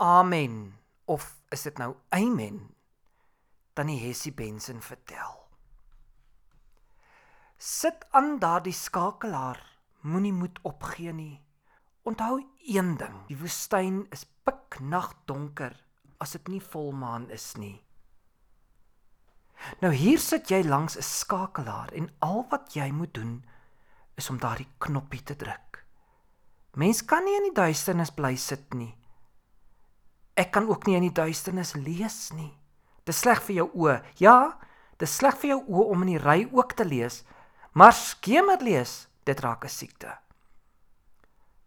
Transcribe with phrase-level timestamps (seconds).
[0.00, 2.74] amen of is dit nou amen?
[3.72, 5.36] Tannie Hessie Benson vertel.
[7.56, 9.60] Sit aan daardie skakelaar,
[10.00, 11.40] moenie moed opgee nie.
[12.08, 15.76] Onthou een ding, die woestyn is piknagdonker
[16.20, 17.76] as dit nie volmaan is nie.
[19.84, 23.44] Nou hier sit jy langs 'n skakelaar en al wat jy moet doen
[24.16, 25.84] is om daardie knoppie te druk.
[26.74, 28.99] Mens kan nie in die duisternis bly sit nie.
[30.40, 32.54] Ek kan ook nie in die duisternis lees nie.
[33.04, 33.98] Dis sleg vir jou oë.
[34.22, 34.56] Ja,
[35.00, 37.22] dis sleg vir jou oë om in die ry ook te lees.
[37.76, 40.18] Maar skemer lees, dit raak 'n siekte.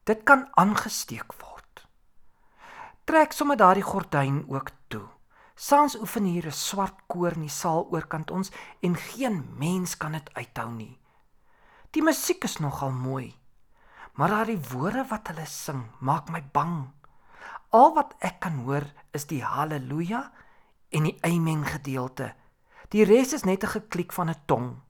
[0.06, 1.88] Dit kan aangesteek word.
[3.06, 5.08] Trek sommer daardie gordyn ook toe.
[5.56, 10.12] Saans oefen hier 'n swart koor in die saal oorkant ons en geen mens kan
[10.12, 11.00] dit uithou nie.
[11.92, 13.36] Die musiek is nogal mooi.
[14.14, 16.92] Maar daardie woorde wat hulle sing, maak my bang.
[17.74, 18.86] Al wat ek kan hoor
[19.18, 20.28] is die haleluja
[20.94, 22.34] en die amen gedeelte.
[22.94, 24.82] Die res is net 'n geklik van 'n tong.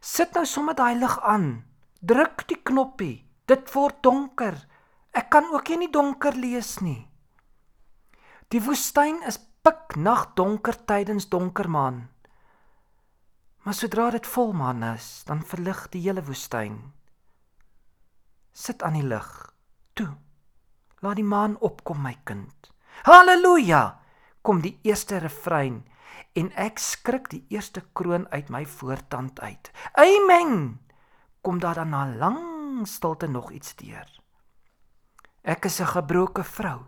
[0.00, 1.64] Sit nou sommer daai lig aan.
[2.00, 3.26] Druk die knoppie.
[3.46, 4.66] Dit word donker.
[5.12, 7.08] Ek kan ook nie donker lees nie.
[8.48, 12.08] Die woestyn is piknag donker tydens donker maan.
[13.64, 16.92] Maar sodra dit volmaan is, dan verlig die hele woestyn.
[18.52, 19.52] Sit aan die lig.
[19.92, 20.27] Toe.
[21.00, 22.72] Laat die maan opkom, my kind.
[23.06, 24.00] Halleluja!
[24.42, 25.82] Kom die eerste refrein
[26.38, 29.70] en ek skrik die eerste kroon uit my voortand uit.
[29.98, 30.78] Amen.
[31.42, 34.06] Kom daar dan na lang stilte nog iets deur.
[35.42, 36.80] Ek is 'n gebroke vrou.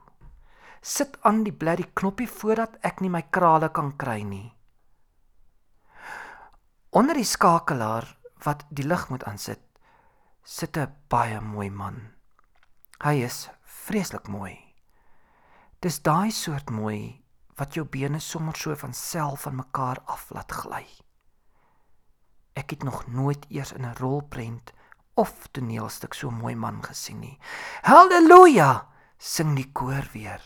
[0.82, 4.54] Sit aan die bladjie knoppie voordat ek nie my krale kan kry nie.
[6.90, 9.60] Onder die skakelaar wat die lig moet aansit,
[10.44, 12.12] sit 'n baie mooi man.
[13.04, 14.56] Hy is vreeslik mooi.
[15.80, 17.20] Dis daai soort mooi
[17.60, 20.84] wat jou bene sommer so van self van mekaar af laat gly.
[22.56, 24.72] Ek het nog nooit eers in 'n rolprent
[25.14, 27.38] of toneelstuk so mooi man gesien nie.
[27.82, 28.88] Halleluja,
[29.18, 30.40] sing die koor weer.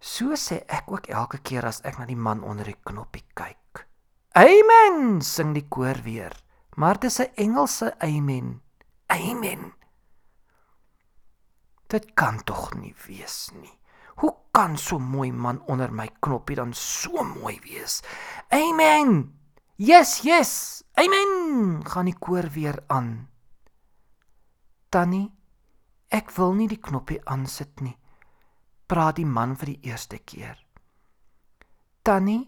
[0.00, 3.86] So sê ek ook elke keer as ek na die man onder die knoppie kyk.
[4.34, 6.32] Amen, sing die koor weer.
[6.76, 8.60] Maar dis 'n Engelse amen.
[9.06, 9.83] Amen.
[11.94, 13.70] Dit kan tog nie wees nie.
[14.18, 18.00] Hoe kan so mooi man onder my knoppie dan so mooi wees?
[18.50, 19.30] Amen.
[19.76, 20.82] Yes, yes.
[20.98, 21.86] Amen.
[21.86, 23.28] Gaan die koor weer aan.
[24.90, 25.30] Tannie,
[26.10, 27.94] ek wil nie die knoppie aansit nie.
[28.90, 30.58] Praat die man vir die eerste keer.
[32.02, 32.42] Tannie,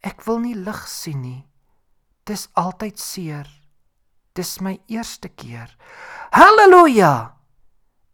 [0.00, 1.42] ek wil nie lig sien nie.
[2.24, 3.48] Dis altyd seer.
[4.32, 5.76] Dis my eerste keer.
[6.32, 7.37] Halleluja!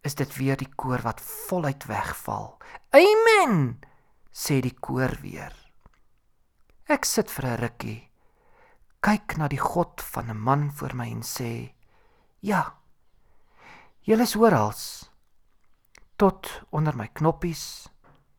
[0.04, 2.58] Is dit weer die koor wat voluit wegval?
[2.92, 3.78] Amen,
[4.28, 5.54] sê die koor weer.
[6.92, 8.10] Ek sit vir 'n rukkie.
[9.00, 11.72] Kyk na die God van 'n man voor my en sê:
[12.40, 12.74] "Ja.
[14.02, 14.72] Jy is oral.
[16.16, 17.88] Tot onder my knoppies,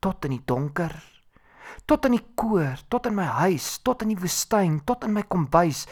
[0.00, 0.94] tot in die donker,
[1.86, 5.22] tot in die koor, tot in my huis, tot in die woestyn, tot in my
[5.22, 5.86] kombuis,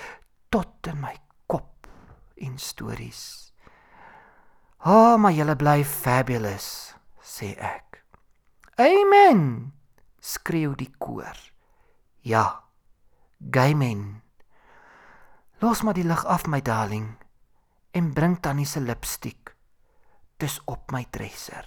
[0.49, 1.89] tot in my kop
[2.37, 3.54] en stories.
[4.85, 6.93] Ah, oh, maar julle bly fabulous,
[7.25, 8.03] sê ek.
[8.77, 9.73] Amen,
[10.21, 11.39] skreeu die koor.
[12.21, 12.65] Ja.
[13.51, 14.21] Gaimen.
[15.65, 17.15] Los maar die lig af my darling
[17.97, 19.55] en bring tannie se lipstiek.
[20.37, 21.65] Dis op my dresser.